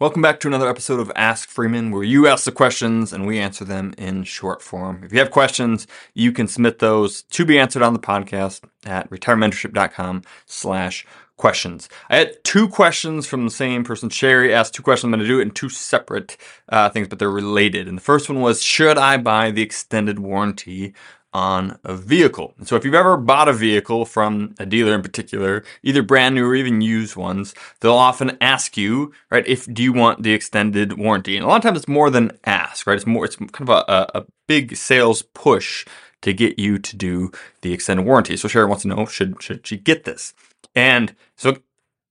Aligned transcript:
Welcome 0.00 0.22
back 0.22 0.40
to 0.40 0.48
another 0.48 0.68
episode 0.68 0.98
of 0.98 1.12
Ask 1.14 1.48
Freeman, 1.48 1.92
where 1.92 2.02
you 2.02 2.26
ask 2.26 2.46
the 2.46 2.50
questions 2.50 3.12
and 3.12 3.28
we 3.28 3.38
answer 3.38 3.64
them 3.64 3.94
in 3.96 4.24
short 4.24 4.60
form. 4.60 5.04
If 5.04 5.12
you 5.12 5.20
have 5.20 5.30
questions, 5.30 5.86
you 6.14 6.32
can 6.32 6.48
submit 6.48 6.80
those 6.80 7.22
to 7.22 7.44
be 7.44 7.60
answered 7.60 7.82
on 7.82 7.92
the 7.92 8.00
podcast 8.00 8.62
at 8.84 9.08
retirementorship.com 9.08 10.24
slash 10.46 11.06
questions. 11.36 11.88
I 12.10 12.16
had 12.16 12.42
two 12.42 12.68
questions 12.68 13.28
from 13.28 13.44
the 13.44 13.52
same 13.52 13.84
person. 13.84 14.08
Sherry 14.08 14.52
asked 14.52 14.74
two 14.74 14.82
questions. 14.82 15.04
I'm 15.04 15.12
going 15.12 15.20
to 15.20 15.32
do 15.32 15.38
it 15.38 15.42
in 15.42 15.52
two 15.52 15.68
separate 15.68 16.38
uh, 16.68 16.90
things, 16.90 17.06
but 17.06 17.20
they're 17.20 17.30
related. 17.30 17.86
And 17.86 17.96
the 17.96 18.02
first 18.02 18.28
one 18.28 18.40
was, 18.40 18.64
should 18.64 18.98
I 18.98 19.16
buy 19.16 19.52
the 19.52 19.62
extended 19.62 20.18
warranty 20.18 20.92
on 21.34 21.78
a 21.82 21.96
vehicle. 21.96 22.54
And 22.56 22.68
so 22.68 22.76
if 22.76 22.84
you've 22.84 22.94
ever 22.94 23.16
bought 23.16 23.48
a 23.48 23.52
vehicle 23.52 24.06
from 24.06 24.54
a 24.58 24.64
dealer 24.64 24.94
in 24.94 25.02
particular, 25.02 25.64
either 25.82 26.02
brand 26.02 26.36
new 26.36 26.46
or 26.46 26.54
even 26.54 26.80
used 26.80 27.16
ones, 27.16 27.54
they'll 27.80 27.92
often 27.94 28.38
ask 28.40 28.76
you, 28.76 29.12
right, 29.30 29.46
if 29.46 29.66
do 29.66 29.82
you 29.82 29.92
want 29.92 30.22
the 30.22 30.32
extended 30.32 30.96
warranty? 30.96 31.36
And 31.36 31.44
a 31.44 31.48
lot 31.48 31.56
of 31.56 31.62
times 31.62 31.78
it's 31.78 31.88
more 31.88 32.08
than 32.08 32.38
ask, 32.44 32.86
right? 32.86 32.96
It's 32.96 33.06
more, 33.06 33.24
it's 33.24 33.36
kind 33.36 33.68
of 33.68 33.70
a, 33.70 34.18
a 34.20 34.24
big 34.46 34.76
sales 34.76 35.22
push 35.22 35.84
to 36.22 36.32
get 36.32 36.58
you 36.58 36.78
to 36.78 36.96
do 36.96 37.32
the 37.62 37.72
extended 37.72 38.06
warranty. 38.06 38.36
So 38.36 38.48
Sharon 38.48 38.68
wants 38.68 38.82
to 38.82 38.88
know, 38.88 39.04
should, 39.04 39.42
should 39.42 39.66
she 39.66 39.76
get 39.76 40.04
this? 40.04 40.34
And 40.74 41.16
so, 41.36 41.58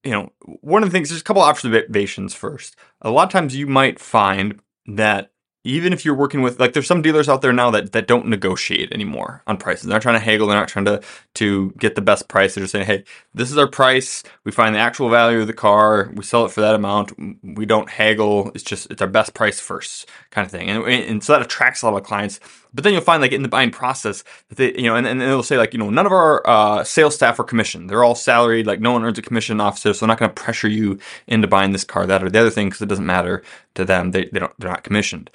you 0.04 0.12
know, 0.12 0.34
one 0.62 0.84
of 0.84 0.90
the 0.90 0.94
things, 0.94 1.10
there's 1.10 1.22
a 1.22 1.24
couple 1.24 1.42
observations 1.42 2.36
first. 2.36 2.76
A 3.02 3.10
lot 3.10 3.24
of 3.24 3.32
times 3.32 3.56
you 3.56 3.68
might 3.68 4.00
find 4.00 4.60
that 4.86 5.32
even 5.64 5.94
if 5.94 6.04
you're 6.04 6.16
working 6.16 6.42
with 6.42 6.60
like 6.60 6.74
there's 6.74 6.88
some 6.88 7.02
dealers 7.02 7.30
out 7.30 7.42
there 7.42 7.54
now 7.54 7.72
that, 7.72 7.94
that 7.94 8.08
don't 8.08 8.28
negotiate 8.28 8.92
anymore 8.92 9.42
on 9.48 9.58
prices. 9.58 9.86
They're 9.86 9.96
not 9.96 10.02
trying 10.02 10.20
to 10.20 10.26
haggle, 10.26 10.48
they're 10.48 10.58
not 10.58 10.68
trying 10.68 10.86
to 10.86 11.02
to 11.36 11.72
get 11.78 11.96
the 11.96 12.02
best 12.02 12.28
price. 12.28 12.56
They're 12.56 12.64
just 12.64 12.74
saying, 12.74 12.86
hey, 12.86 13.04
this 13.34 13.50
is 13.50 13.58
our 13.58 13.68
price. 13.68 14.24
We 14.44 14.52
find 14.52 14.76
the 14.76 14.80
actual 14.80 15.10
value 15.10 15.42
of 15.42 15.48
the 15.48 15.54
car, 15.54 16.12
we 16.16 16.24
sell 16.24 16.46
it 16.46 16.52
for 16.52 16.62
that 16.62 16.76
amount. 16.76 17.14
We 17.44 17.66
don't 17.66 17.90
haggle. 17.90 18.52
It's 18.54 18.64
just 18.64 18.92
it's 18.92 19.02
our 19.02 19.08
best 19.08 19.34
price 19.34 19.60
first 19.60 20.10
kind 20.32 20.46
of 20.46 20.52
thing. 20.52 20.70
And, 20.70 20.86
and 20.86 21.24
so 21.24 21.34
that 21.34 21.42
attracts 21.42 21.82
a 21.82 21.90
lot 21.90 21.98
of 21.98 22.04
clients. 22.04 22.40
But 22.74 22.84
then 22.84 22.94
you'll 22.94 23.04
find 23.04 23.22
like 23.22 23.32
in 23.32 23.44
the 23.44 23.48
buying 23.48 23.70
process 23.70 24.24
that 24.50 24.58
they, 24.58 24.74
you 24.74 24.84
know, 24.84 24.96
and, 24.96 25.06
and 25.06 25.22
they'll 25.22 25.44
say 25.44 25.58
like, 25.58 25.74
you 25.74 25.80
know, 25.80 25.92
none 25.92 26.08
of 26.08 26.12
our 26.12 26.46
uh, 26.48 26.84
sales 26.84 27.14
staff 27.14 27.40
are 27.40 27.44
commissioned. 27.44 27.90
They're 27.90 28.04
all 28.04 28.16
salaried. 28.16 28.66
Like 28.66 28.80
no 28.80 28.92
one 28.92 29.04
earns 29.04 29.20
a 29.20 29.22
commission 29.22 29.62
officer, 29.62 29.94
so 29.94 30.00
they're 30.00 30.08
not 30.08 30.18
going 30.18 30.32
to 30.32 30.42
pressure 30.42 30.68
you 30.68 30.98
into 31.28 31.48
buying 31.48 31.72
this 31.72 31.84
car, 31.84 32.08
that, 32.08 32.24
or 32.24 32.30
the 32.30 32.40
other 32.40 32.50
thing 32.50 32.68
because 32.68 32.82
it 32.82 32.88
doesn't 32.90 33.06
matter 33.06 33.44
to 33.76 33.86
them. 33.86 34.12
They, 34.12 34.26
they 34.26 34.40
don't, 34.40 34.54
they're 34.58 34.72
not 34.72 34.84
commissioned. 34.84 35.30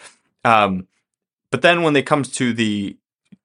Um, 0.44 0.86
but 1.50 1.62
then 1.62 1.82
when 1.82 1.96
it 1.96 2.06
comes 2.06 2.30
to 2.32 2.52
the 2.52 2.96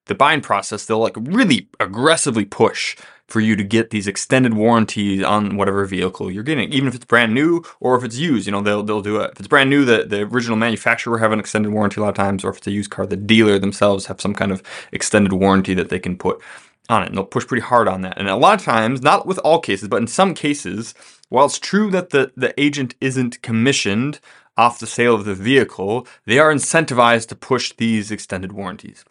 the 0.05 0.15
buying 0.15 0.41
process, 0.41 0.85
they'll 0.85 0.99
like 0.99 1.15
really 1.17 1.69
aggressively 1.79 2.43
push 2.43 2.97
for 3.27 3.39
you 3.39 3.55
to 3.55 3.63
get 3.63 3.89
these 3.89 4.05
extended 4.05 4.53
warranties 4.53 5.23
on 5.23 5.55
whatever 5.55 5.85
vehicle 5.85 6.29
you're 6.29 6.43
getting, 6.43 6.71
even 6.73 6.89
if 6.89 6.95
it's 6.95 7.05
brand 7.05 7.33
new 7.33 7.63
or 7.79 7.95
if 7.95 8.03
it's 8.03 8.17
used. 8.17 8.45
You 8.45 8.51
know, 8.51 8.61
they'll 8.61 8.83
they'll 8.83 9.01
do 9.01 9.21
it. 9.21 9.31
If 9.31 9.39
it's 9.39 9.47
brand 9.47 9.69
new, 9.69 9.85
the, 9.85 10.03
the 10.03 10.21
original 10.23 10.57
manufacturer 10.57 11.19
have 11.19 11.31
an 11.31 11.39
extended 11.39 11.71
warranty 11.71 12.01
a 12.01 12.03
lot 12.03 12.09
of 12.09 12.15
times, 12.15 12.43
or 12.43 12.49
if 12.49 12.57
it's 12.57 12.67
a 12.67 12.71
used 12.71 12.91
car, 12.91 13.05
the 13.05 13.15
dealer 13.15 13.57
themselves 13.57 14.07
have 14.07 14.19
some 14.19 14.33
kind 14.33 14.51
of 14.51 14.61
extended 14.91 15.33
warranty 15.33 15.73
that 15.73 15.89
they 15.89 15.99
can 15.99 16.17
put 16.17 16.41
on 16.89 17.03
it. 17.03 17.07
And 17.07 17.17
they'll 17.17 17.25
push 17.25 17.47
pretty 17.47 17.63
hard 17.65 17.87
on 17.87 18.01
that. 18.01 18.17
And 18.17 18.27
a 18.27 18.35
lot 18.35 18.59
of 18.59 18.65
times, 18.65 19.01
not 19.01 19.25
with 19.25 19.39
all 19.39 19.59
cases, 19.59 19.87
but 19.87 20.01
in 20.01 20.07
some 20.07 20.33
cases, 20.33 20.93
while 21.29 21.45
it's 21.45 21.59
true 21.59 21.89
that 21.91 22.09
the, 22.09 22.33
the 22.35 22.59
agent 22.59 22.93
isn't 22.99 23.41
commissioned 23.41 24.19
off 24.57 24.79
the 24.79 24.87
sale 24.87 25.15
of 25.15 25.25
the 25.25 25.35
vehicle, 25.35 26.07
they 26.25 26.39
are 26.39 26.53
incentivized 26.53 27.27
to 27.27 27.35
push 27.35 27.73
these 27.73 28.11
extended 28.11 28.51
warranties. 28.51 29.03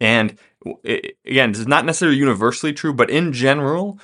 And 0.00 0.38
again, 0.84 1.52
this 1.52 1.60
is 1.60 1.68
not 1.68 1.84
necessarily 1.84 2.18
universally 2.18 2.72
true, 2.72 2.92
but 2.92 3.10
in 3.10 3.32
general, 3.32 3.98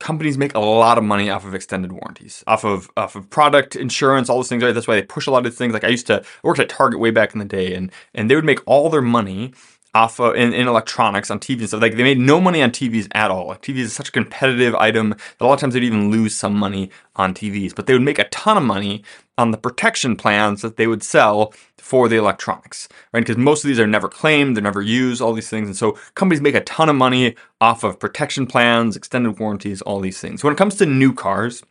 companies 0.00 0.38
make 0.38 0.54
a 0.54 0.60
lot 0.60 0.98
of 0.98 1.04
money 1.04 1.30
off 1.30 1.44
of 1.44 1.54
extended 1.54 1.92
warranties, 1.92 2.44
off 2.46 2.64
of 2.64 2.90
off 2.96 3.16
of 3.16 3.30
product 3.30 3.76
insurance, 3.76 4.28
all 4.28 4.36
those 4.36 4.48
things. 4.48 4.62
Right? 4.62 4.72
That's 4.72 4.88
why 4.88 4.96
they 4.96 5.02
push 5.02 5.26
a 5.26 5.30
lot 5.30 5.46
of 5.46 5.54
things. 5.54 5.72
Like 5.72 5.84
I 5.84 5.88
used 5.88 6.06
to 6.08 6.24
work 6.42 6.58
at 6.58 6.68
Target 6.68 7.00
way 7.00 7.10
back 7.10 7.32
in 7.32 7.38
the 7.38 7.44
day, 7.44 7.74
and 7.74 7.90
and 8.14 8.30
they 8.30 8.34
would 8.34 8.44
make 8.44 8.60
all 8.66 8.90
their 8.90 9.02
money 9.02 9.52
off 9.94 10.20
of, 10.20 10.36
in, 10.36 10.52
in, 10.52 10.68
electronics 10.68 11.30
on 11.30 11.40
TVs 11.40 11.60
and 11.60 11.68
stuff. 11.68 11.82
Like 11.82 11.96
they 11.96 12.02
made 12.02 12.18
no 12.18 12.40
money 12.40 12.62
on 12.62 12.70
TVs 12.70 13.08
at 13.14 13.30
all. 13.30 13.48
Like 13.48 13.62
TVs 13.62 13.78
is 13.78 13.92
such 13.92 14.10
a 14.10 14.12
competitive 14.12 14.74
item 14.74 15.10
that 15.10 15.40
a 15.40 15.46
lot 15.46 15.54
of 15.54 15.60
times 15.60 15.74
they'd 15.74 15.82
even 15.82 16.10
lose 16.10 16.36
some 16.36 16.54
money 16.54 16.90
on 17.16 17.34
TVs, 17.34 17.74
but 17.74 17.86
they 17.86 17.94
would 17.94 18.02
make 18.02 18.18
a 18.18 18.28
ton 18.28 18.56
of 18.56 18.62
money 18.62 19.02
on 19.38 19.50
the 19.50 19.56
protection 19.56 20.16
plans 20.16 20.62
that 20.62 20.76
they 20.76 20.86
would 20.86 21.02
sell 21.02 21.54
for 21.78 22.08
the 22.08 22.16
electronics, 22.16 22.88
right? 23.12 23.20
Because 23.20 23.38
most 23.38 23.64
of 23.64 23.68
these 23.68 23.80
are 23.80 23.86
never 23.86 24.08
claimed, 24.08 24.56
they're 24.56 24.62
never 24.62 24.82
used, 24.82 25.22
all 25.22 25.32
these 25.32 25.48
things. 25.48 25.68
And 25.68 25.76
so 25.76 25.98
companies 26.14 26.42
make 26.42 26.54
a 26.54 26.60
ton 26.60 26.88
of 26.88 26.96
money 26.96 27.34
off 27.60 27.82
of 27.82 27.98
protection 27.98 28.46
plans, 28.46 28.96
extended 28.96 29.38
warranties, 29.38 29.80
all 29.82 30.00
these 30.00 30.20
things. 30.20 30.44
When 30.44 30.52
it 30.52 30.58
comes 30.58 30.74
to 30.76 30.86
new 30.86 31.14
cars, 31.14 31.62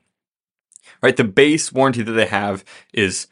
right, 1.03 1.15
the 1.15 1.23
base 1.23 1.71
warranty 1.71 2.01
that 2.01 2.13
they 2.13 2.25
have 2.25 2.65
is 2.93 3.27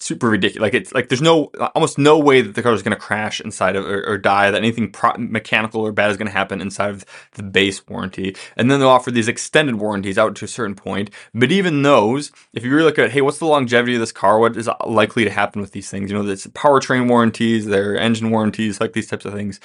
super 0.00 0.28
ridiculous. 0.28 0.62
Like 0.62 0.74
it's 0.74 0.92
like 0.94 1.08
there's 1.08 1.22
no 1.22 1.46
almost 1.74 1.98
no 1.98 2.18
way 2.18 2.40
that 2.40 2.54
the 2.54 2.62
car 2.62 2.72
is 2.72 2.82
going 2.82 2.94
to 2.94 3.00
crash 3.00 3.40
inside 3.40 3.76
of 3.76 3.84
or, 3.84 4.04
or 4.06 4.18
die. 4.18 4.50
That 4.50 4.58
anything 4.58 4.90
pro- 4.90 5.16
mechanical 5.18 5.80
or 5.80 5.92
bad 5.92 6.10
is 6.10 6.16
going 6.16 6.28
to 6.28 6.32
happen 6.32 6.60
inside 6.60 6.90
of 6.90 7.04
the 7.32 7.42
base 7.42 7.86
warranty. 7.88 8.36
And 8.56 8.70
then 8.70 8.80
they'll 8.80 8.88
offer 8.88 9.10
these 9.10 9.28
extended 9.28 9.76
warranties 9.76 10.18
out 10.18 10.36
to 10.36 10.44
a 10.44 10.48
certain 10.48 10.74
point. 10.74 11.10
But 11.34 11.52
even 11.52 11.82
those, 11.82 12.30
if 12.52 12.64
you 12.64 12.70
really 12.70 12.84
look 12.84 12.98
at 12.98 13.10
hey, 13.10 13.20
what's 13.20 13.38
the 13.38 13.46
longevity 13.46 13.94
of 13.94 14.00
this 14.00 14.12
car? 14.12 14.38
What 14.38 14.56
is 14.56 14.68
likely 14.86 15.24
to 15.24 15.30
happen 15.30 15.60
with 15.60 15.72
these 15.72 15.90
things? 15.90 16.10
You 16.10 16.22
know, 16.22 16.30
it's 16.30 16.46
powertrain 16.48 17.08
warranties, 17.08 17.66
their 17.66 17.96
engine 17.96 18.30
warranties, 18.30 18.80
like 18.80 18.92
these 18.92 19.08
types 19.08 19.24
of 19.24 19.34
things. 19.34 19.60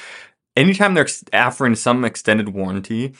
Anytime 0.55 0.93
they're 0.93 1.07
offering 1.33 1.75
some 1.75 2.05
extended 2.05 2.49
warranty, 2.49 3.13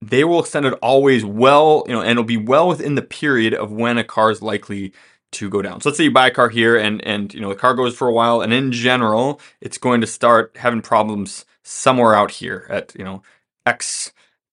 they 0.00 0.24
will 0.24 0.40
extend 0.40 0.66
it 0.66 0.74
always 0.82 1.24
well, 1.24 1.84
you 1.86 1.92
know, 1.92 2.00
and 2.00 2.10
it'll 2.10 2.24
be 2.24 2.36
well 2.36 2.66
within 2.66 2.96
the 2.96 3.02
period 3.02 3.54
of 3.54 3.70
when 3.70 3.98
a 3.98 4.04
car 4.04 4.32
is 4.32 4.42
likely 4.42 4.92
to 5.32 5.50
go 5.50 5.62
down. 5.62 5.80
So 5.80 5.88
let's 5.88 5.98
say 5.98 6.04
you 6.04 6.10
buy 6.10 6.28
a 6.28 6.30
car 6.30 6.48
here 6.48 6.76
and 6.76 7.04
and 7.04 7.32
you 7.32 7.40
know 7.40 7.48
the 7.48 7.54
car 7.54 7.74
goes 7.74 7.94
for 7.94 8.08
a 8.08 8.12
while 8.12 8.40
and 8.40 8.52
in 8.52 8.72
general 8.72 9.40
it's 9.60 9.78
going 9.78 10.00
to 10.00 10.06
start 10.06 10.56
having 10.56 10.82
problems 10.82 11.44
somewhere 11.62 12.14
out 12.14 12.30
here 12.30 12.66
at 12.68 12.94
you 12.96 13.04
know 13.04 13.22
X 13.66 14.12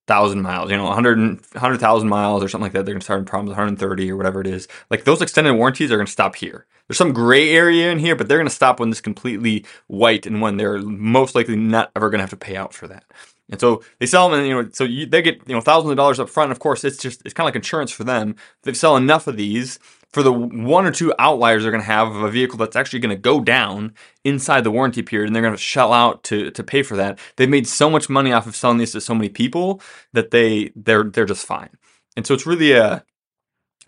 thousand 0.10 0.42
miles, 0.42 0.72
you 0.72 0.76
know, 0.76 0.86
100, 0.86 1.20
100,000 1.20 2.10
miles 2.10 2.44
or 2.44 2.50
something 2.50 2.64
like 2.64 2.72
that. 2.72 2.84
They're 2.84 2.96
going 2.96 3.00
to 3.00 3.06
start 3.06 3.20
having 3.20 3.30
problems 3.30 3.50
130 3.50 4.12
or 4.12 4.18
whatever 4.18 4.42
it 4.42 4.48
is. 4.48 4.68
Like 4.90 5.04
those 5.04 5.22
extended 5.22 5.54
warranties 5.54 5.92
are 5.92 5.98
going 5.98 6.08
to 6.08 6.12
stop 6.12 6.36
here. 6.36 6.66
There's 6.88 6.98
some 6.98 7.14
gray 7.14 7.52
area 7.52 7.92
in 7.92 8.00
here, 8.00 8.16
but 8.16 8.28
they're 8.28 8.40
going 8.40 8.48
to 8.48 8.54
stop 8.54 8.80
when 8.80 8.90
this 8.90 9.02
completely 9.02 9.66
white 9.86 10.26
and 10.26 10.42
when 10.42 10.58
they're 10.58 10.80
most 10.80 11.36
likely 11.36 11.56
not 11.56 11.92
ever 11.96 12.10
going 12.10 12.18
to 12.18 12.24
have 12.24 12.32
to 12.32 12.38
pay 12.38 12.56
out 12.56 12.74
for 12.74 12.88
that. 12.88 13.04
And 13.52 13.62
so 13.62 13.84
they 14.00 14.08
sell 14.08 14.30
them, 14.30 14.40
and 14.40 14.48
you 14.48 14.54
know, 14.56 14.70
so 14.74 14.84
you, 14.84 15.06
they 15.06 15.22
get 15.22 15.42
you 15.48 15.54
know 15.54 15.62
thousands 15.62 15.92
of 15.92 15.98
dollars 15.98 16.20
up 16.20 16.30
front. 16.30 16.52
Of 16.52 16.60
course, 16.60 16.84
it's 16.84 16.98
just 16.98 17.22
it's 17.26 17.34
kind 17.34 17.46
of 17.46 17.50
like 17.50 17.56
insurance 17.56 17.92
for 17.92 18.04
them. 18.04 18.36
They 18.64 18.74
sell 18.74 18.98
enough 18.98 19.28
of 19.28 19.38
these 19.38 19.80
for 20.12 20.24
the 20.24 20.34
one 20.34 20.86
or 20.86 20.92
two 20.92 21.14
outliers 21.20 21.64
they're 21.64 21.72
going 21.72 21.84
to 21.84 21.86
have 21.86 22.08
of 22.08 22.24
a 22.24 22.32
vehicle 22.32 22.58
that's 22.58 22.76
actually 22.76 23.00
going 23.00 23.16
to 23.16 23.22
go 23.22 23.40
down 23.40 23.94
inside 24.24 24.64
the 24.64 24.72
warranty 24.72 25.02
period 25.02 25.28
and 25.28 25.36
they're 25.36 25.44
going 25.44 25.54
to 25.54 25.62
shell 25.62 25.94
out 25.94 26.24
to, 26.24 26.52
to 26.52 26.64
pay 26.64 26.84
for 26.84 26.96
that. 26.98 27.20
They've 27.36 27.50
made 27.50 27.68
so 27.68 27.90
much 27.90 28.10
money 28.10 28.32
off 28.32 28.48
of 28.48 28.56
selling 28.56 28.78
these 28.78 28.92
to 28.94 29.02
so 29.02 29.14
many 29.14 29.30
people 29.30 29.82
that 30.14 30.32
they 30.32 30.72
they're 30.76 31.04
they're 31.04 31.26
just 31.26 31.46
fine. 31.46 31.70
And 32.16 32.26
so 32.26 32.34
it's 32.34 32.46
really 32.46 32.74
a 32.74 33.04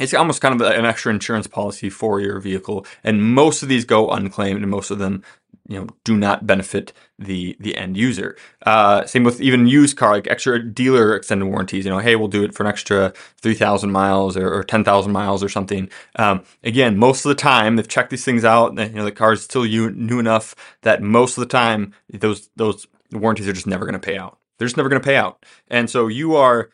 it's 0.01 0.13
almost 0.13 0.41
kind 0.41 0.59
of 0.59 0.67
an 0.67 0.85
extra 0.85 1.13
insurance 1.13 1.47
policy 1.47 1.89
for 1.89 2.19
your 2.19 2.39
vehicle 2.39 2.85
and 3.03 3.21
most 3.33 3.63
of 3.63 3.69
these 3.69 3.85
go 3.85 4.09
unclaimed 4.09 4.61
and 4.61 4.69
most 4.69 4.91
of 4.91 4.99
them 4.99 5.23
you 5.71 5.79
know 5.79 5.87
do 6.03 6.17
not 6.17 6.45
benefit 6.45 6.91
the 7.17 7.55
the 7.59 7.77
end 7.77 7.95
user. 7.95 8.35
Uh, 8.65 9.05
same 9.05 9.23
with 9.23 9.39
even 9.41 9.67
used 9.67 9.95
car, 9.95 10.11
like 10.11 10.27
extra 10.27 10.61
dealer 10.61 11.15
extended 11.15 11.45
warranties. 11.45 11.85
You 11.85 11.91
know, 11.91 11.99
hey, 11.99 12.15
we'll 12.15 12.27
do 12.27 12.43
it 12.43 12.53
for 12.53 12.63
an 12.63 12.69
extra 12.69 13.13
three 13.37 13.53
thousand 13.53 13.91
miles 13.91 14.35
or, 14.35 14.53
or 14.53 14.63
ten 14.63 14.83
thousand 14.83 15.13
miles 15.13 15.43
or 15.43 15.49
something. 15.49 15.89
Um, 16.17 16.43
again, 16.63 16.97
most 16.97 17.25
of 17.25 17.29
the 17.29 17.35
time 17.35 17.75
they've 17.75 17.87
checked 17.87 18.09
these 18.09 18.25
things 18.25 18.43
out. 18.43 18.77
And, 18.77 18.91
you 18.91 18.97
know, 18.97 19.05
the 19.05 19.11
car 19.11 19.33
is 19.33 19.43
still 19.43 19.65
you 19.65 19.91
new 19.91 20.19
enough 20.19 20.55
that 20.81 21.01
most 21.01 21.37
of 21.37 21.41
the 21.41 21.47
time 21.47 21.93
those 22.09 22.49
those 22.55 22.87
warranties 23.11 23.47
are 23.47 23.53
just 23.53 23.67
never 23.67 23.85
going 23.85 23.99
to 23.99 23.99
pay 23.99 24.17
out. 24.17 24.37
They're 24.57 24.67
just 24.67 24.77
never 24.77 24.89
going 24.89 25.01
to 25.01 25.05
pay 25.05 25.15
out. 25.15 25.45
And 25.69 25.89
so 25.89 26.07
you 26.07 26.35
are 26.35 26.69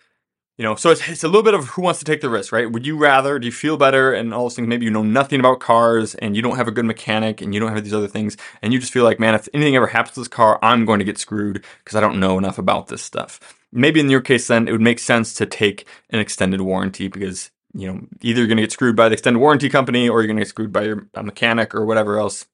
you 0.58 0.64
know, 0.64 0.76
so 0.76 0.90
it's, 0.90 1.08
it's 1.08 1.24
a 1.24 1.28
little 1.28 1.44
bit 1.44 1.54
of 1.54 1.68
who 1.68 1.84
wants 1.84 2.00
to 2.00 2.06
take 2.06 2.22
the 2.22 2.30
risk, 2.30 2.52
right? 2.52 2.72
Would 2.72 2.88
you 2.88 2.98
rather, 2.98 3.38
do 3.38 3.46
you 3.46 3.52
feel 3.52 3.78
better 3.78 4.12
and 4.12 4.34
all 4.34 4.44
those 4.44 4.56
things? 4.56 4.68
Maybe 4.68 4.86
you 4.86 4.92
know 4.92 5.04
nothing 5.04 5.40
about 5.40 5.60
cars 5.60 6.16
and 6.16 6.36
you 6.36 6.42
don't 6.42 6.58
have 6.58 6.68
a 6.68 6.72
good 6.72 6.86
mechanic 6.86 7.42
and 7.42 7.54
you 7.54 7.60
don't 7.60 7.74
have 7.74 7.84
these 7.84 7.94
other 7.94 8.08
things. 8.08 8.38
And 8.64 8.74
you 8.74 8.80
just 8.80 8.92
feel 8.92 9.04
like, 9.04 9.20
man, 9.20 9.36
if 9.36 9.48
anything 9.54 9.76
ever 9.76 9.86
happens 9.86 10.16
to 10.16 10.22
this 10.22 10.28
car, 10.28 10.58
I'm 10.64 10.86
going 10.86 10.98
to 10.98 11.06
get 11.06 11.20
screwed 11.20 11.64
because 11.84 11.96
I 11.96 12.02
don't 12.02 12.20
know 12.20 12.40
enough 12.40 12.58
about 12.58 12.88
this 12.88 13.04
stuff. 13.04 13.40
Maybe 13.72 14.00
in 14.00 14.10
your 14.10 14.22
case, 14.22 14.48
then 14.48 14.68
it 14.68 14.72
would 14.72 14.82
make 14.82 14.98
sense 14.98 15.36
to 15.36 15.46
take 15.46 15.86
an 16.10 16.20
extended 16.20 16.62
warranty 16.62 17.08
because, 17.08 17.52
you 17.76 17.94
know, 17.94 18.08
either 18.22 18.40
you're 18.40 18.48
going 18.48 18.58
to 18.58 18.64
get 18.64 18.72
screwed 18.72 18.96
by 18.96 19.10
the 19.10 19.14
extended 19.14 19.40
warranty 19.40 19.70
company 19.70 20.10
or 20.10 20.22
you're 20.22 20.28
going 20.28 20.38
to 20.38 20.44
get 20.44 20.50
screwed 20.50 20.74
by 20.74 20.84
your 20.84 21.08
mechanic 21.22 21.76
or 21.76 21.86
whatever 21.86 22.18
else. 22.18 22.48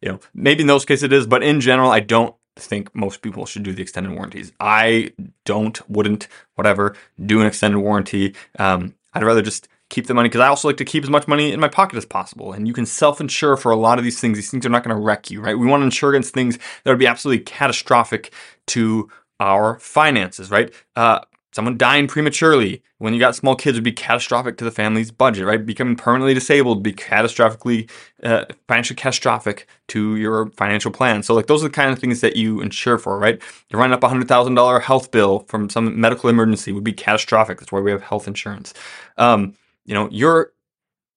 You 0.00 0.10
know, 0.10 0.20
maybe 0.32 0.60
in 0.60 0.68
those 0.68 0.84
cases 0.84 1.02
it 1.02 1.12
is, 1.12 1.26
but 1.26 1.42
in 1.42 1.60
general, 1.60 1.90
I 1.90 1.98
don't 1.98 2.36
think 2.60 2.94
most 2.94 3.22
people 3.22 3.46
should 3.46 3.62
do 3.62 3.72
the 3.72 3.82
extended 3.82 4.12
warranties. 4.12 4.52
I 4.60 5.12
don't, 5.44 5.78
wouldn't, 5.90 6.28
whatever, 6.54 6.94
do 7.24 7.40
an 7.40 7.46
extended 7.46 7.78
warranty. 7.78 8.34
Um, 8.58 8.94
I'd 9.14 9.24
rather 9.24 9.42
just 9.42 9.68
keep 9.90 10.06
the 10.06 10.14
money 10.14 10.28
because 10.28 10.40
I 10.40 10.48
also 10.48 10.68
like 10.68 10.76
to 10.78 10.84
keep 10.84 11.02
as 11.02 11.10
much 11.10 11.26
money 11.26 11.52
in 11.52 11.60
my 11.60 11.68
pocket 11.68 11.96
as 11.96 12.04
possible. 12.04 12.52
And 12.52 12.66
you 12.68 12.74
can 12.74 12.86
self 12.86 13.20
insure 13.20 13.56
for 13.56 13.72
a 13.72 13.76
lot 13.76 13.98
of 13.98 14.04
these 14.04 14.20
things. 14.20 14.36
These 14.36 14.50
things 14.50 14.66
are 14.66 14.70
not 14.70 14.84
going 14.84 14.94
to 14.94 15.02
wreck 15.02 15.30
you, 15.30 15.40
right? 15.40 15.58
We 15.58 15.66
want 15.66 15.80
to 15.80 15.86
insure 15.86 16.10
against 16.10 16.34
things 16.34 16.58
that 16.84 16.90
would 16.90 16.98
be 16.98 17.06
absolutely 17.06 17.44
catastrophic 17.44 18.32
to 18.68 19.08
our 19.40 19.78
finances, 19.78 20.50
right? 20.50 20.72
Uh, 20.96 21.20
someone 21.58 21.76
dying 21.76 22.06
prematurely 22.06 22.80
when 22.98 23.12
you 23.12 23.18
got 23.18 23.34
small 23.34 23.56
kids 23.56 23.76
would 23.76 23.82
be 23.82 23.90
catastrophic 23.90 24.56
to 24.56 24.62
the 24.62 24.70
family's 24.70 25.10
budget, 25.10 25.44
right? 25.44 25.66
Becoming 25.66 25.96
permanently 25.96 26.32
disabled 26.32 26.76
would 26.76 26.82
be 26.84 26.92
catastrophically, 26.92 27.90
uh, 28.22 28.44
financially 28.68 28.94
catastrophic 28.94 29.66
to 29.88 30.14
your 30.14 30.50
financial 30.50 30.92
plan. 30.92 31.24
So, 31.24 31.34
like, 31.34 31.48
those 31.48 31.64
are 31.64 31.66
the 31.66 31.74
kind 31.74 31.92
of 31.92 31.98
things 31.98 32.20
that 32.20 32.36
you 32.36 32.60
insure 32.60 32.96
for, 32.96 33.18
right? 33.18 33.42
You're 33.70 33.80
running 33.80 33.92
up 33.92 34.04
a 34.04 34.06
$100,000 34.06 34.82
health 34.82 35.10
bill 35.10 35.40
from 35.48 35.68
some 35.68 36.00
medical 36.00 36.30
emergency 36.30 36.70
would 36.70 36.84
be 36.84 36.92
catastrophic. 36.92 37.58
That's 37.58 37.72
why 37.72 37.80
we 37.80 37.90
have 37.90 38.02
health 38.02 38.28
insurance. 38.28 38.72
Um, 39.16 39.54
you 39.84 39.94
know, 39.94 40.08
your 40.12 40.52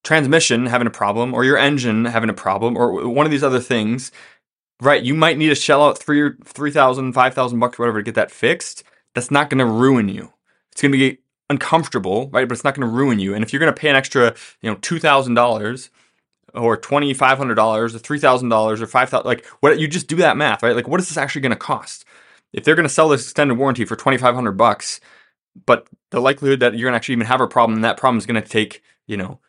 transmission 0.03 0.65
having 0.65 0.87
a 0.87 0.91
problem 0.91 1.35
or 1.35 1.45
your 1.45 1.59
engine 1.59 2.05
having 2.05 2.31
a 2.31 2.33
problem 2.33 2.75
or 2.75 3.07
one 3.07 3.27
of 3.27 3.31
these 3.31 3.43
other 3.43 3.59
things, 3.59 4.11
right? 4.81 5.03
You 5.03 5.13
might 5.13 5.37
need 5.37 5.49
to 5.49 5.55
shell 5.55 5.85
out 5.85 5.99
three 5.99 6.19
or 6.19 6.35
3,000, 6.43 7.13
5,000 7.13 7.59
bucks, 7.59 7.77
whatever 7.77 7.99
to 7.99 8.03
get 8.03 8.15
that 8.15 8.31
fixed 8.31 8.83
that's 9.13 9.31
not 9.31 9.49
going 9.49 9.59
to 9.59 9.65
ruin 9.65 10.09
you. 10.09 10.33
It's 10.71 10.81
going 10.81 10.91
to 10.91 10.97
be 10.97 11.19
uncomfortable, 11.49 12.29
right? 12.31 12.47
But 12.47 12.53
it's 12.53 12.63
not 12.63 12.75
going 12.75 12.87
to 12.87 12.95
ruin 12.95 13.19
you. 13.19 13.33
And 13.33 13.43
if 13.43 13.51
you're 13.51 13.59
going 13.59 13.73
to 13.73 13.79
pay 13.79 13.89
an 13.89 13.95
extra, 13.95 14.35
you 14.61 14.69
know, 14.69 14.77
two 14.81 14.99
thousand 14.99 15.33
dollars 15.33 15.89
or 16.53 16.77
twenty 16.77 17.13
five 17.13 17.37
hundred 17.37 17.55
dollars 17.55 17.93
or 17.95 17.99
three 17.99 18.19
thousand 18.19 18.49
dollars 18.49 18.81
or 18.81 18.87
five 18.87 19.09
thousand, 19.09 19.27
like 19.27 19.45
what 19.59 19.79
you 19.79 19.87
just 19.87 20.07
do 20.07 20.15
that 20.17 20.37
math, 20.37 20.63
right? 20.63 20.75
Like 20.75 20.87
what 20.87 20.99
is 20.99 21.07
this 21.07 21.17
actually 21.17 21.41
going 21.41 21.51
to 21.51 21.57
cost? 21.57 22.05
If 22.53 22.63
they're 22.63 22.75
going 22.75 22.87
to 22.87 22.93
sell 22.93 23.09
this 23.09 23.23
extended 23.23 23.57
warranty 23.57 23.85
for 23.85 23.95
twenty 23.95 24.17
five 24.17 24.35
hundred 24.35 24.53
bucks, 24.53 24.99
but 25.65 25.87
the 26.11 26.21
likelihood 26.21 26.59
that 26.61 26.73
you're 26.73 26.89
going 26.89 26.93
to 26.93 26.97
actually 26.97 27.13
even 27.13 27.27
have 27.27 27.41
a 27.41 27.47
problem, 27.47 27.75
and 27.75 27.83
that 27.83 27.97
problem 27.97 28.17
is 28.17 28.25
going 28.25 28.41
to 28.41 28.47
take, 28.47 28.81
you 29.07 29.17
know, 29.17 29.39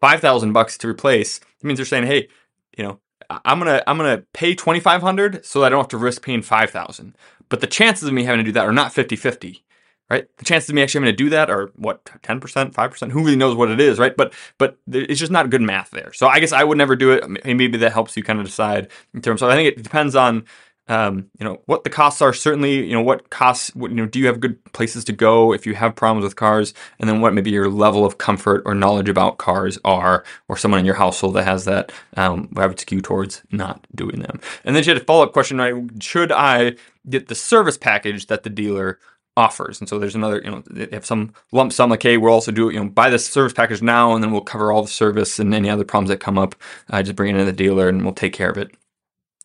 five 0.00 0.20
thousand 0.20 0.52
bucks 0.52 0.78
to 0.78 0.88
replace, 0.88 1.38
it 1.38 1.64
means 1.64 1.78
they're 1.78 1.86
saying, 1.86 2.06
hey, 2.06 2.28
you 2.76 2.84
know, 2.84 3.00
I'm 3.30 3.58
gonna 3.58 3.82
I'm 3.86 3.96
gonna 3.96 4.22
pay 4.32 4.54
twenty 4.54 4.80
five 4.80 5.02
hundred 5.02 5.44
so 5.44 5.60
that 5.60 5.66
I 5.66 5.68
don't 5.70 5.80
have 5.80 5.88
to 5.88 5.98
risk 5.98 6.22
paying 6.22 6.42
five 6.42 6.70
thousand. 6.70 7.16
But 7.48 7.60
the 7.60 7.66
chances 7.66 8.08
of 8.08 8.14
me 8.14 8.24
having 8.24 8.38
to 8.38 8.44
do 8.44 8.52
that 8.52 8.66
are 8.66 8.72
not 8.72 8.92
50 8.92 9.16
50, 9.16 9.64
right? 10.10 10.26
The 10.38 10.44
chances 10.44 10.68
of 10.68 10.74
me 10.74 10.82
actually 10.82 11.02
having 11.02 11.12
to 11.16 11.24
do 11.24 11.30
that 11.30 11.48
are 11.48 11.70
what, 11.76 12.04
10%, 12.04 12.40
5%? 12.40 13.10
Who 13.12 13.20
really 13.20 13.36
knows 13.36 13.54
what 13.54 13.70
it 13.70 13.80
is, 13.80 13.98
right? 13.98 14.16
But 14.16 14.34
but 14.58 14.78
it's 14.90 15.20
just 15.20 15.32
not 15.32 15.50
good 15.50 15.62
math 15.62 15.90
there. 15.90 16.12
So 16.12 16.26
I 16.26 16.40
guess 16.40 16.52
I 16.52 16.64
would 16.64 16.78
never 16.78 16.96
do 16.96 17.12
it. 17.12 17.44
Maybe 17.44 17.76
that 17.78 17.92
helps 17.92 18.16
you 18.16 18.22
kind 18.24 18.40
of 18.40 18.46
decide 18.46 18.88
in 19.14 19.22
terms 19.22 19.42
of, 19.42 19.50
I 19.50 19.54
think 19.54 19.68
it 19.76 19.82
depends 19.82 20.16
on 20.16 20.44
um, 20.88 21.28
you 21.38 21.44
know 21.44 21.60
what 21.66 21.84
the 21.84 21.90
costs 21.90 22.22
are 22.22 22.32
certainly 22.32 22.86
you 22.86 22.92
know 22.92 23.02
what 23.02 23.30
costs 23.30 23.74
what, 23.74 23.90
you 23.90 23.96
know 23.96 24.06
do 24.06 24.18
you 24.18 24.26
have 24.26 24.40
good 24.40 24.62
places 24.72 25.04
to 25.04 25.12
go 25.12 25.52
if 25.52 25.66
you 25.66 25.74
have 25.74 25.94
problems 25.94 26.24
with 26.24 26.36
cars 26.36 26.74
and 26.98 27.08
then 27.08 27.20
what 27.20 27.34
maybe 27.34 27.50
your 27.50 27.68
level 27.68 28.04
of 28.04 28.18
comfort 28.18 28.62
or 28.64 28.74
knowledge 28.74 29.08
about 29.08 29.38
cars 29.38 29.78
are 29.84 30.24
or 30.48 30.56
someone 30.56 30.80
in 30.80 30.86
your 30.86 30.94
household 30.94 31.34
that 31.34 31.44
has 31.44 31.64
that 31.64 31.92
um, 32.16 32.48
I 32.56 32.66
would 32.66 32.78
skew 32.78 33.00
towards 33.00 33.42
not 33.50 33.86
doing 33.94 34.20
them 34.20 34.40
and 34.64 34.76
then 34.76 34.82
she 34.82 34.90
had 34.90 34.98
a 34.98 35.04
follow-up 35.04 35.32
question 35.32 35.58
right 35.58 35.74
should 36.00 36.32
I 36.32 36.76
get 37.08 37.28
the 37.28 37.34
service 37.34 37.78
package 37.78 38.26
that 38.26 38.42
the 38.42 38.50
dealer 38.50 38.98
offers. 39.36 39.80
And 39.80 39.88
so 39.88 39.98
there's 39.98 40.14
another, 40.14 40.40
you 40.42 40.50
know, 40.50 40.62
they 40.70 40.88
have 40.92 41.04
some 41.04 41.34
lump 41.52 41.72
sum 41.72 41.90
like, 41.90 42.02
hey, 42.02 42.16
we'll 42.16 42.32
also 42.32 42.52
do, 42.52 42.70
you 42.70 42.80
know, 42.80 42.88
buy 42.88 43.10
this 43.10 43.26
service 43.28 43.52
package 43.52 43.82
now 43.82 44.14
and 44.14 44.24
then 44.24 44.32
we'll 44.32 44.40
cover 44.40 44.72
all 44.72 44.82
the 44.82 44.88
service 44.88 45.38
and 45.38 45.54
any 45.54 45.68
other 45.68 45.84
problems 45.84 46.08
that 46.08 46.20
come 46.20 46.38
up. 46.38 46.54
Uh, 46.90 47.02
just 47.02 47.16
bring 47.16 47.34
it 47.34 47.38
in 47.38 47.46
the 47.46 47.52
dealer 47.52 47.88
and 47.88 48.02
we'll 48.02 48.14
take 48.14 48.32
care 48.32 48.50
of 48.50 48.56
it. 48.56 48.70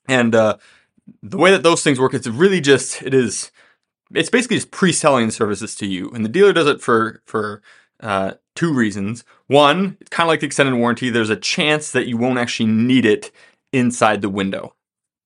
And 0.07 0.33
uh, 0.33 0.57
the 1.21 1.37
way 1.37 1.51
that 1.51 1.63
those 1.63 1.83
things 1.83 1.99
work, 1.99 2.13
it's 2.13 2.27
really 2.27 2.61
just, 2.61 3.01
it 3.01 3.13
is, 3.13 3.51
it's 4.13 4.29
basically 4.29 4.57
just 4.57 4.71
pre-selling 4.71 5.31
services 5.31 5.75
to 5.75 5.85
you. 5.85 6.09
And 6.11 6.23
the 6.25 6.29
dealer 6.29 6.53
does 6.53 6.67
it 6.67 6.81
for, 6.81 7.21
for, 7.25 7.61
uh, 8.01 8.33
two 8.55 8.73
reasons. 8.73 9.23
One, 9.47 9.97
it's 10.01 10.09
kind 10.09 10.27
of 10.27 10.29
like 10.29 10.41
the 10.41 10.45
extended 10.45 10.75
warranty. 10.75 11.09
There's 11.09 11.29
a 11.29 11.35
chance 11.35 11.91
that 11.91 12.07
you 12.07 12.17
won't 12.17 12.39
actually 12.39 12.67
need 12.67 13.05
it 13.05 13.31
inside 13.71 14.21
the 14.21 14.29
window, 14.29 14.75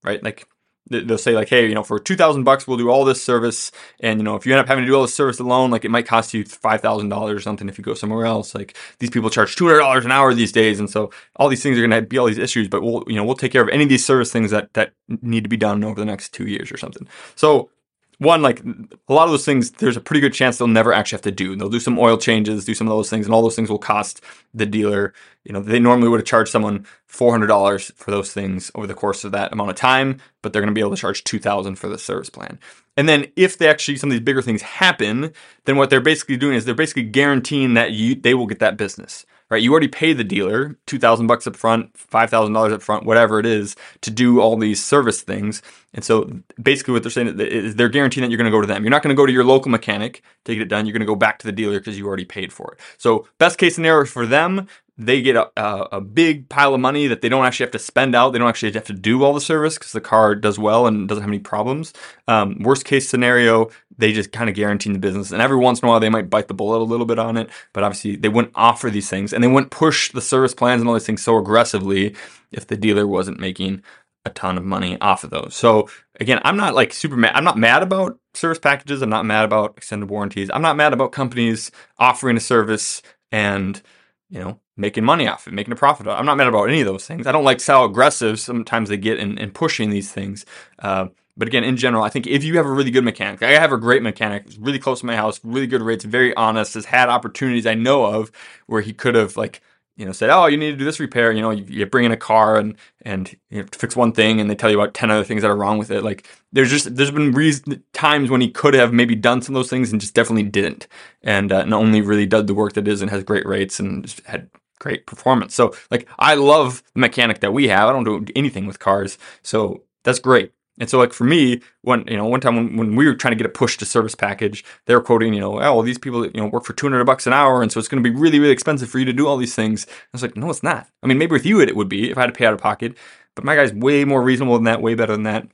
right? 0.03 0.21
Like 0.23 0.47
they'll 0.89 1.17
say 1.17 1.33
like, 1.33 1.49
hey, 1.49 1.67
you 1.67 1.75
know, 1.75 1.83
for 1.83 1.99
two 1.99 2.15
thousand 2.15 2.43
bucks, 2.43 2.67
we'll 2.67 2.77
do 2.77 2.89
all 2.89 3.05
this 3.05 3.21
service, 3.23 3.71
and 3.99 4.19
you 4.19 4.23
know, 4.23 4.35
if 4.35 4.45
you 4.45 4.53
end 4.53 4.59
up 4.59 4.67
having 4.67 4.83
to 4.83 4.87
do 4.87 4.95
all 4.95 5.01
this 5.01 5.13
service 5.13 5.39
alone, 5.39 5.71
like 5.71 5.85
it 5.85 5.89
might 5.89 6.07
cost 6.07 6.33
you 6.33 6.45
five 6.45 6.81
thousand 6.81 7.09
dollars 7.09 7.37
or 7.37 7.39
something 7.41 7.67
if 7.69 7.77
you 7.77 7.83
go 7.83 7.93
somewhere 7.93 8.25
else. 8.25 8.53
Like 8.53 8.77
these 8.99 9.09
people 9.09 9.29
charge 9.29 9.55
two 9.55 9.65
hundred 9.65 9.79
dollars 9.79 10.05
an 10.05 10.11
hour 10.11 10.33
these 10.33 10.51
days, 10.51 10.79
and 10.79 10.89
so 10.89 11.11
all 11.37 11.49
these 11.49 11.63
things 11.63 11.77
are 11.77 11.87
going 11.87 11.91
to 11.91 12.07
be 12.07 12.17
all 12.17 12.27
these 12.27 12.37
issues. 12.37 12.67
But 12.67 12.81
we'll, 12.83 13.03
you 13.07 13.15
know, 13.15 13.23
we'll 13.23 13.35
take 13.35 13.51
care 13.51 13.63
of 13.63 13.69
any 13.69 13.83
of 13.83 13.89
these 13.89 14.05
service 14.05 14.31
things 14.31 14.51
that 14.51 14.73
that 14.73 14.93
need 15.21 15.43
to 15.43 15.49
be 15.49 15.57
done 15.57 15.83
over 15.83 15.99
the 15.99 16.05
next 16.05 16.33
two 16.33 16.47
years 16.47 16.71
or 16.71 16.77
something. 16.77 17.07
So 17.35 17.69
one, 18.17 18.41
like 18.41 18.61
a 18.63 19.13
lot 19.13 19.25
of 19.25 19.31
those 19.31 19.45
things, 19.45 19.71
there's 19.71 19.97
a 19.97 20.01
pretty 20.01 20.21
good 20.21 20.33
chance 20.33 20.57
they'll 20.57 20.67
never 20.67 20.93
actually 20.93 21.17
have 21.17 21.23
to 21.23 21.31
do. 21.31 21.55
They'll 21.55 21.69
do 21.69 21.79
some 21.79 21.99
oil 21.99 22.17
changes, 22.17 22.65
do 22.65 22.73
some 22.73 22.87
of 22.87 22.91
those 22.91 23.09
things, 23.09 23.25
and 23.25 23.35
all 23.35 23.41
those 23.41 23.55
things 23.55 23.69
will 23.69 23.79
cost 23.79 24.21
the 24.53 24.65
dealer. 24.65 25.13
You 25.43 25.53
know, 25.53 25.59
they 25.59 25.79
normally 25.79 26.09
would 26.09 26.19
have 26.21 26.27
charged 26.27 26.51
someone 26.51 26.85
four 27.05 27.31
hundred 27.31 27.47
dollars 27.47 27.91
for 27.95 28.11
those 28.11 28.31
things 28.31 28.71
over 28.75 28.87
the 28.87 28.93
course 28.93 29.23
of 29.23 29.31
that 29.33 29.51
amount 29.51 29.69
of 29.69 29.75
time, 29.75 30.19
but 30.41 30.53
they're 30.53 30.61
going 30.61 30.73
to 30.73 30.77
be 30.77 30.81
able 30.81 30.95
to 30.95 31.01
charge 31.01 31.23
two 31.23 31.39
thousand 31.39 31.75
for 31.75 31.87
the 31.87 31.97
service 31.97 32.29
plan. 32.29 32.59
And 32.97 33.09
then 33.09 33.27
if 33.35 33.57
they 33.57 33.67
actually 33.67 33.97
some 33.97 34.09
of 34.09 34.11
these 34.11 34.21
bigger 34.21 34.41
things 34.41 34.61
happen, 34.61 35.33
then 35.65 35.75
what 35.75 35.89
they're 35.89 36.01
basically 36.01 36.37
doing 36.37 36.55
is 36.55 36.65
they're 36.65 36.75
basically 36.75 37.03
guaranteeing 37.03 37.73
that 37.73 37.91
you 37.91 38.15
they 38.15 38.33
will 38.33 38.47
get 38.47 38.59
that 38.59 38.77
business 38.77 39.25
right? 39.49 39.61
You 39.61 39.71
already 39.71 39.87
paid 39.87 40.17
the 40.17 40.23
dealer 40.23 40.77
two 40.85 40.99
thousand 40.99 41.27
bucks 41.27 41.47
up 41.47 41.55
front, 41.55 41.95
five 41.97 42.29
thousand 42.29 42.53
dollars 42.53 42.73
up 42.73 42.81
front, 42.81 43.05
whatever 43.05 43.39
it 43.39 43.45
is, 43.45 43.75
to 44.01 44.11
do 44.11 44.39
all 44.39 44.57
these 44.57 44.83
service 44.83 45.21
things. 45.21 45.61
And 45.93 46.03
so 46.03 46.29
basically, 46.61 46.93
what 46.93 47.03
they're 47.03 47.11
saying 47.11 47.39
is 47.39 47.75
they're 47.75 47.89
guaranteeing 47.89 48.23
that 48.23 48.31
you're 48.31 48.37
going 48.37 48.51
to 48.51 48.55
go 48.55 48.61
to 48.61 48.67
them. 48.67 48.83
You're 48.83 48.91
not 48.91 49.03
going 49.03 49.15
to 49.15 49.19
go 49.19 49.25
to 49.25 49.31
your 49.31 49.45
local 49.45 49.71
mechanic 49.71 50.23
to 50.45 50.53
get 50.53 50.61
it 50.61 50.67
done. 50.67 50.85
You're 50.85 50.93
going 50.93 50.99
to 51.01 51.05
go 51.05 51.15
back 51.15 51.39
to 51.39 51.47
the 51.47 51.53
dealer 51.53 51.79
because 51.79 51.97
you 51.97 52.05
already 52.05 52.25
paid 52.25 52.51
for 52.51 52.73
it. 52.73 52.79
So 52.97 53.27
best 53.37 53.57
case 53.57 53.75
scenario 53.75 54.05
for 54.05 54.25
them, 54.25 54.67
they 54.97 55.21
get 55.21 55.35
a, 55.35 55.49
a, 55.57 55.87
a, 55.93 56.01
big 56.01 56.47
pile 56.47 56.73
of 56.73 56.79
money 56.79 57.07
that 57.07 57.21
they 57.21 57.27
don't 57.27 57.45
actually 57.45 57.65
have 57.65 57.71
to 57.71 57.79
spend 57.79 58.15
out. 58.15 58.31
They 58.31 58.39
don't 58.39 58.47
actually 58.47 58.71
have 58.71 58.85
to 58.85 58.93
do 58.93 59.23
all 59.23 59.33
the 59.33 59.41
service 59.41 59.77
because 59.77 59.91
the 59.91 60.01
car 60.01 60.35
does 60.35 60.57
well 60.57 60.87
and 60.87 61.07
doesn't 61.07 61.21
have 61.21 61.29
any 61.29 61.39
problems. 61.39 61.93
Um, 62.27 62.59
worst 62.59 62.85
case 62.85 63.09
scenario, 63.09 63.69
they 63.97 64.11
just 64.11 64.31
kind 64.31 64.49
of 64.49 64.55
guarantee 64.55 64.91
the 64.91 64.99
business. 64.99 65.31
And 65.31 65.41
every 65.41 65.57
once 65.57 65.81
in 65.81 65.87
a 65.87 65.89
while, 65.89 65.99
they 65.99 66.09
might 66.09 66.29
bite 66.29 66.47
the 66.47 66.53
bullet 66.53 66.79
a 66.79 66.83
little 66.83 67.05
bit 67.05 67.19
on 67.19 67.37
it, 67.37 67.49
but 67.73 67.83
obviously 67.83 68.15
they 68.15 68.29
wouldn't 68.29 68.53
offer 68.55 68.89
these 68.89 69.09
things 69.09 69.33
and 69.33 69.43
they 69.43 69.47
wouldn't 69.47 69.71
push 69.71 70.11
the 70.11 70.21
service 70.21 70.53
plans 70.53 70.81
and 70.81 70.87
all 70.87 70.95
these 70.95 71.05
things 71.05 71.23
so 71.23 71.37
aggressively 71.37 72.15
if 72.51 72.67
the 72.67 72.77
dealer 72.77 73.07
wasn't 73.07 73.39
making 73.39 73.81
a 74.25 74.29
ton 74.31 74.57
of 74.57 74.65
money 74.65 74.99
off 75.01 75.23
of 75.23 75.29
those. 75.29 75.55
So 75.55 75.87
again, 76.19 76.39
I'm 76.43 76.57
not 76.57 76.73
like 76.73 76.93
super 76.93 77.15
mad. 77.15 77.35
I'm 77.35 77.43
not 77.43 77.57
mad 77.57 77.83
about 77.83 78.19
service 78.33 78.59
packages. 78.59 79.01
I'm 79.01 79.09
not 79.09 79.25
mad 79.25 79.45
about 79.45 79.77
extended 79.77 80.09
warranties. 80.09 80.49
I'm 80.53 80.63
not 80.63 80.77
mad 80.77 80.93
about 80.93 81.11
companies 81.11 81.71
offering 81.99 82.37
a 82.37 82.41
service 82.41 83.01
and 83.31 83.81
you 84.29 84.39
know, 84.39 84.59
making 84.75 85.05
money 85.05 85.27
off 85.27 85.47
it, 85.47 85.53
making 85.53 85.71
a 85.71 85.75
profit. 85.75 86.07
I'm 86.07 86.25
not 86.25 86.37
mad 86.37 86.47
about 86.47 86.69
any 86.69 86.81
of 86.81 86.87
those 86.87 87.05
things. 87.05 87.27
I 87.27 87.31
don't 87.31 87.43
like 87.43 87.63
how 87.63 87.85
aggressive 87.85 88.39
sometimes 88.39 88.89
they 88.89 88.97
get 88.97 89.19
in, 89.19 89.37
in 89.37 89.51
pushing 89.51 89.89
these 89.89 90.11
things. 90.11 90.45
Uh, 90.79 91.07
but 91.37 91.47
again, 91.47 91.63
in 91.63 91.77
general, 91.77 92.03
I 92.03 92.09
think 92.09 92.27
if 92.27 92.43
you 92.43 92.57
have 92.57 92.65
a 92.65 92.71
really 92.71 92.91
good 92.91 93.03
mechanic, 93.03 93.43
I 93.43 93.51
have 93.51 93.71
a 93.71 93.77
great 93.77 94.01
mechanic, 94.01 94.45
really 94.59 94.79
close 94.79 95.01
to 95.01 95.05
my 95.05 95.15
house, 95.15 95.39
really 95.43 95.67
good 95.67 95.81
rates, 95.81 96.05
very 96.05 96.33
honest, 96.35 96.75
has 96.75 96.85
had 96.85 97.09
opportunities 97.09 97.65
I 97.65 97.73
know 97.75 98.05
of 98.05 98.31
where 98.67 98.81
he 98.81 98.93
could 98.93 99.15
have 99.15 99.37
like 99.37 99.61
you 99.97 100.05
know, 100.05 100.11
said, 100.11 100.29
"Oh, 100.29 100.47
you 100.47 100.57
need 100.57 100.71
to 100.71 100.77
do 100.77 100.83
this 100.85 100.99
repair." 100.99 101.31
You 101.31 101.41
know, 101.41 101.51
you, 101.51 101.63
you 101.67 101.85
bring 101.85 102.05
in 102.05 102.11
a 102.11 102.17
car 102.17 102.57
and 102.57 102.75
and 103.03 103.33
you 103.49 103.65
fix 103.71 103.95
one 103.95 104.11
thing, 104.11 104.41
and 104.41 104.49
they 104.49 104.55
tell 104.55 104.69
you 104.69 104.79
about 104.79 104.93
ten 104.93 105.09
other 105.09 105.23
things 105.23 105.41
that 105.41 105.49
are 105.51 105.55
wrong 105.55 105.77
with 105.77 105.89
it. 105.89 106.03
Like, 106.03 106.27
there's 106.51 106.69
just 106.69 106.95
there's 106.95 107.11
been 107.11 107.31
reason, 107.31 107.83
times 107.93 108.29
when 108.29 108.41
he 108.41 108.49
could 108.49 108.73
have 108.73 108.91
maybe 108.93 109.15
done 109.15 109.41
some 109.41 109.55
of 109.55 109.59
those 109.59 109.69
things 109.69 109.91
and 109.91 110.01
just 110.01 110.13
definitely 110.13 110.43
didn't, 110.43 110.87
and 111.23 111.51
uh, 111.51 111.59
and 111.59 111.73
only 111.73 112.01
really 112.01 112.25
did 112.25 112.47
the 112.47 112.53
work 112.53 112.73
that 112.73 112.87
is 112.87 113.01
and 113.01 113.09
has 113.11 113.23
great 113.23 113.45
rates 113.45 113.79
and 113.79 114.13
had 114.25 114.49
great 114.79 115.05
performance. 115.07 115.55
So, 115.55 115.73
like, 115.89 116.07
I 116.19 116.35
love 116.35 116.83
the 116.93 116.99
mechanic 116.99 117.39
that 117.39 117.53
we 117.53 117.69
have. 117.69 117.87
I 117.87 117.93
don't 117.93 118.03
do 118.03 118.25
anything 118.35 118.65
with 118.67 118.79
cars, 118.79 119.17
so 119.43 119.83
that's 120.03 120.19
great. 120.19 120.51
And 120.79 120.89
so, 120.89 120.97
like 120.97 121.13
for 121.13 121.23
me, 121.23 121.61
when 121.81 122.05
you 122.07 122.17
know, 122.17 122.25
one 122.25 122.41
time 122.41 122.55
when, 122.55 122.75
when 122.75 122.95
we 122.95 123.05
were 123.05 123.15
trying 123.15 123.31
to 123.31 123.37
get 123.37 123.45
a 123.45 123.49
push 123.49 123.77
to 123.77 123.85
service 123.85 124.15
package, 124.15 124.65
they 124.85 124.95
were 124.95 125.01
quoting, 125.01 125.33
you 125.33 125.39
know, 125.39 125.61
oh, 125.61 125.81
these 125.81 125.97
people, 125.97 126.25
you 126.25 126.31
know, 126.35 126.47
work 126.47 126.65
for 126.65 126.73
two 126.73 126.85
hundred 126.85 127.05
bucks 127.05 127.25
an 127.25 127.33
hour, 127.33 127.61
and 127.61 127.71
so 127.71 127.79
it's 127.79 127.87
going 127.87 128.03
to 128.03 128.09
be 128.09 128.15
really, 128.15 128.39
really 128.39 128.51
expensive 128.51 128.89
for 128.89 128.99
you 128.99 129.05
to 129.05 129.13
do 129.13 129.27
all 129.27 129.37
these 129.37 129.55
things. 129.55 129.87
I 129.89 129.91
was 130.11 130.21
like, 130.21 130.35
no, 130.35 130.49
it's 130.49 130.63
not. 130.63 130.87
I 131.01 131.07
mean, 131.07 131.17
maybe 131.17 131.31
with 131.31 131.45
you 131.45 131.61
it 131.61 131.75
would 131.75 131.89
be 131.89 132.11
if 132.11 132.17
I 132.17 132.21
had 132.21 132.27
to 132.27 132.33
pay 132.33 132.45
out 132.45 132.53
of 132.53 132.59
pocket, 132.59 132.97
but 133.35 133.45
my 133.45 133.55
guy's 133.55 133.73
way 133.73 134.03
more 134.03 134.21
reasonable 134.21 134.55
than 134.55 134.65
that, 134.65 134.81
way 134.81 134.95
better 134.95 135.13
than 135.13 135.23
that. 135.23 135.47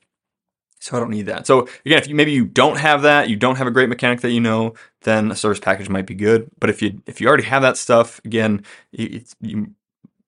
So 0.80 0.98
I 0.98 1.00
don't 1.00 1.12
need 1.12 1.28
that. 1.28 1.46
So 1.46 1.68
again, 1.86 2.00
if 2.00 2.08
you, 2.08 2.16
maybe 2.16 2.32
you 2.32 2.44
don't 2.44 2.78
have 2.78 3.04
that, 3.04 3.30
you 3.30 3.36
don't 3.36 3.58
have 3.58 3.68
a 3.68 3.72
great 3.72 3.88
mechanic 3.88 4.22
that 4.22 4.32
you 4.32 4.40
know, 4.40 4.74
then 5.04 5.30
a 5.30 5.36
service 5.36 5.60
package 5.60 5.90
might 5.90 6.08
be 6.08 6.16
good. 6.16 6.50
But 6.60 6.72
if 6.72 6.82
you 6.82 7.04
if 7.06 7.22
you 7.22 7.28
already 7.28 7.44
have 7.44 7.62
that 7.62 7.78
stuff, 7.78 8.20
again, 8.26 8.64
you 8.92 9.22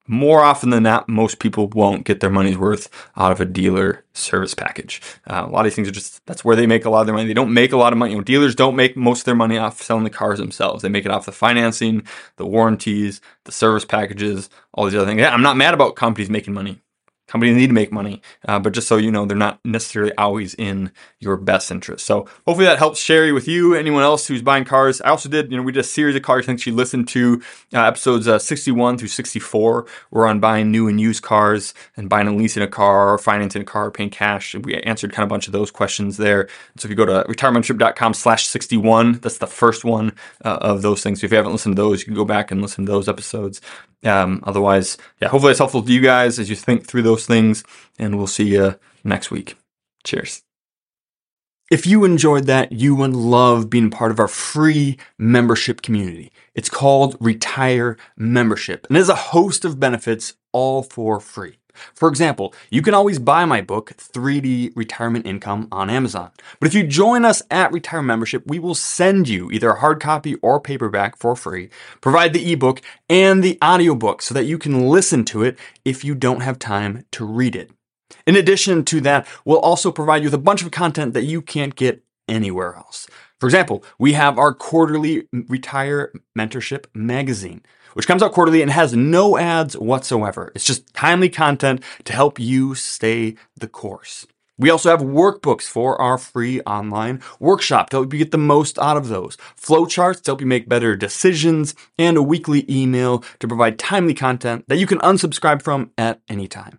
more 0.06 0.42
often 0.42 0.70
than 0.70 0.82
not, 0.82 1.08
most 1.08 1.38
people 1.38 1.68
won't 1.68 2.04
get 2.04 2.20
their 2.20 2.30
money's 2.30 2.58
worth 2.58 2.90
out 3.16 3.32
of 3.32 3.40
a 3.40 3.44
dealer 3.44 4.04
service 4.12 4.54
package. 4.54 5.00
Uh, 5.26 5.44
a 5.46 5.50
lot 5.50 5.60
of 5.60 5.64
these 5.64 5.74
things 5.74 5.88
are 5.88 5.92
just 5.92 6.24
that's 6.26 6.44
where 6.44 6.56
they 6.56 6.66
make 6.66 6.84
a 6.84 6.90
lot 6.90 7.00
of 7.00 7.06
their 7.06 7.14
money. 7.14 7.26
They 7.26 7.34
don't 7.34 7.54
make 7.54 7.72
a 7.72 7.76
lot 7.76 7.92
of 7.92 7.98
money. 7.98 8.12
You 8.12 8.18
know, 8.18 8.24
dealers 8.24 8.54
don't 8.54 8.76
make 8.76 8.96
most 8.96 9.20
of 9.20 9.24
their 9.24 9.34
money 9.34 9.56
off 9.56 9.80
selling 9.80 10.04
the 10.04 10.10
cars 10.10 10.38
themselves. 10.38 10.82
They 10.82 10.88
make 10.88 11.06
it 11.06 11.10
off 11.10 11.26
the 11.26 11.32
financing, 11.32 12.06
the 12.36 12.46
warranties, 12.46 13.20
the 13.44 13.52
service 13.52 13.84
packages, 13.84 14.50
all 14.74 14.84
these 14.84 14.94
other 14.94 15.06
things. 15.06 15.22
I'm 15.22 15.42
not 15.42 15.56
mad 15.56 15.74
about 15.74 15.96
companies 15.96 16.30
making 16.30 16.54
money. 16.54 16.80
Companies 17.26 17.56
need 17.56 17.68
to 17.68 17.72
make 17.72 17.90
money, 17.90 18.20
uh, 18.46 18.58
but 18.58 18.74
just 18.74 18.86
so 18.86 18.96
you 18.96 19.10
know, 19.10 19.24
they're 19.24 19.36
not 19.36 19.58
necessarily 19.64 20.12
always 20.16 20.54
in 20.54 20.92
your 21.20 21.38
best 21.38 21.70
interest. 21.70 22.04
So 22.04 22.28
hopefully 22.46 22.66
that 22.66 22.78
helps 22.78 23.00
Sherry 23.00 23.32
with 23.32 23.48
you, 23.48 23.74
anyone 23.74 24.02
else 24.02 24.26
who's 24.26 24.42
buying 24.42 24.64
cars. 24.64 25.00
I 25.00 25.08
also 25.08 25.30
did, 25.30 25.50
you 25.50 25.56
know, 25.56 25.62
we 25.62 25.72
did 25.72 25.80
a 25.80 25.84
series 25.84 26.14
of 26.16 26.22
cars. 26.22 26.44
I 26.44 26.46
think 26.46 26.60
she 26.60 26.70
listened 26.70 27.08
to 27.08 27.42
uh, 27.72 27.82
episodes 27.82 28.28
uh, 28.28 28.38
61 28.38 28.98
through 28.98 29.08
64. 29.08 29.86
We're 30.10 30.26
on 30.26 30.38
buying 30.38 30.70
new 30.70 30.86
and 30.86 31.00
used 31.00 31.22
cars 31.22 31.72
and 31.96 32.10
buying 32.10 32.28
and 32.28 32.36
leasing 32.36 32.62
a 32.62 32.68
car 32.68 33.14
or 33.14 33.18
financing 33.18 33.62
a 33.62 33.64
car, 33.64 33.90
paying 33.90 34.10
cash. 34.10 34.54
We 34.54 34.74
answered 34.82 35.12
kind 35.12 35.24
of 35.24 35.28
a 35.28 35.34
bunch 35.34 35.46
of 35.46 35.52
those 35.54 35.70
questions 35.70 36.18
there. 36.18 36.48
So 36.76 36.86
if 36.86 36.90
you 36.90 36.96
go 36.96 37.06
to 37.06 37.24
retirementorship.com 37.26 38.12
slash 38.12 38.46
61, 38.46 39.20
that's 39.20 39.38
the 39.38 39.46
first 39.46 39.84
one 39.84 40.12
uh, 40.44 40.58
of 40.60 40.82
those 40.82 41.02
things. 41.02 41.20
So 41.20 41.24
if 41.24 41.30
you 41.30 41.36
haven't 41.36 41.52
listened 41.52 41.76
to 41.76 41.82
those, 41.82 42.00
you 42.00 42.04
can 42.04 42.14
go 42.14 42.26
back 42.26 42.50
and 42.50 42.60
listen 42.60 42.84
to 42.84 42.92
those 42.92 43.08
episodes. 43.08 43.62
Um, 44.04 44.40
otherwise, 44.44 44.98
yeah, 45.20 45.28
hopefully 45.28 45.52
it's 45.52 45.58
helpful 45.58 45.82
to 45.82 45.92
you 45.92 46.00
guys 46.00 46.38
as 46.38 46.50
you 46.50 46.56
think 46.56 46.86
through 46.86 47.02
those 47.02 47.26
things, 47.26 47.64
and 47.98 48.16
we'll 48.16 48.26
see 48.26 48.48
you 48.48 48.78
next 49.02 49.30
week. 49.30 49.56
Cheers. 50.04 50.42
If 51.70 51.86
you 51.86 52.04
enjoyed 52.04 52.44
that, 52.44 52.72
you 52.72 52.94
would 52.94 53.14
love 53.14 53.70
being 53.70 53.90
part 53.90 54.10
of 54.10 54.20
our 54.20 54.28
free 54.28 54.98
membership 55.18 55.80
community. 55.80 56.30
It's 56.54 56.68
called 56.68 57.16
Retire 57.20 57.96
Membership 58.16 58.86
and 58.88 58.98
has 58.98 59.08
a 59.08 59.14
host 59.14 59.64
of 59.64 59.80
benefits 59.80 60.34
all 60.52 60.82
for 60.82 61.20
free. 61.20 61.56
For 61.94 62.08
example, 62.08 62.54
you 62.70 62.82
can 62.82 62.94
always 62.94 63.18
buy 63.18 63.44
my 63.44 63.60
book, 63.60 63.92
3D 63.96 64.72
Retirement 64.74 65.26
Income, 65.26 65.68
on 65.70 65.90
Amazon. 65.90 66.30
But 66.60 66.68
if 66.68 66.74
you 66.74 66.86
join 66.86 67.24
us 67.24 67.42
at 67.50 67.72
Retire 67.72 68.02
Membership, 68.02 68.44
we 68.46 68.58
will 68.58 68.74
send 68.74 69.28
you 69.28 69.50
either 69.50 69.70
a 69.70 69.80
hard 69.80 70.00
copy 70.00 70.34
or 70.36 70.60
paperback 70.60 71.16
for 71.16 71.36
free, 71.36 71.70
provide 72.00 72.32
the 72.32 72.52
ebook 72.52 72.80
and 73.08 73.42
the 73.42 73.58
audiobook 73.62 74.22
so 74.22 74.34
that 74.34 74.44
you 74.44 74.58
can 74.58 74.88
listen 74.88 75.24
to 75.26 75.42
it 75.42 75.58
if 75.84 76.04
you 76.04 76.14
don't 76.14 76.40
have 76.40 76.58
time 76.58 77.04
to 77.12 77.24
read 77.24 77.56
it. 77.56 77.70
In 78.26 78.36
addition 78.36 78.84
to 78.86 79.00
that, 79.02 79.26
we'll 79.44 79.58
also 79.58 79.92
provide 79.92 80.22
you 80.22 80.26
with 80.26 80.34
a 80.34 80.38
bunch 80.38 80.62
of 80.62 80.70
content 80.70 81.14
that 81.14 81.24
you 81.24 81.42
can't 81.42 81.74
get 81.74 82.02
anywhere 82.28 82.74
else. 82.74 83.06
For 83.38 83.46
example, 83.46 83.84
we 83.98 84.14
have 84.14 84.38
our 84.38 84.54
quarterly 84.54 85.28
Retire 85.32 86.12
Mentorship 86.38 86.86
magazine 86.94 87.62
which 87.94 88.06
comes 88.06 88.22
out 88.22 88.32
quarterly 88.32 88.62
and 88.62 88.70
has 88.70 88.94
no 88.94 89.38
ads 89.38 89.76
whatsoever. 89.76 90.52
It's 90.54 90.64
just 90.64 90.92
timely 90.94 91.28
content 91.28 91.82
to 92.04 92.12
help 92.12 92.38
you 92.38 92.74
stay 92.74 93.36
the 93.56 93.68
course. 93.68 94.26
We 94.56 94.70
also 94.70 94.90
have 94.90 95.00
workbooks 95.00 95.64
for 95.64 96.00
our 96.00 96.16
free 96.16 96.60
online 96.60 97.20
workshop 97.40 97.90
to 97.90 97.96
help 97.96 98.12
you 98.12 98.20
get 98.20 98.30
the 98.30 98.38
most 98.38 98.78
out 98.78 98.96
of 98.96 99.08
those, 99.08 99.36
flowcharts 99.60 100.22
to 100.22 100.30
help 100.30 100.40
you 100.40 100.46
make 100.46 100.68
better 100.68 100.94
decisions, 100.94 101.74
and 101.98 102.16
a 102.16 102.22
weekly 102.22 102.64
email 102.70 103.24
to 103.40 103.48
provide 103.48 103.80
timely 103.80 104.14
content 104.14 104.64
that 104.68 104.78
you 104.78 104.86
can 104.86 104.98
unsubscribe 104.98 105.60
from 105.60 105.90
at 105.98 106.20
any 106.28 106.46
time. 106.46 106.78